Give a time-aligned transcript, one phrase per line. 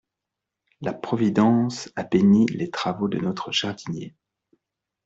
[0.81, 4.15] La providence a béni les travaux de notre jardinier.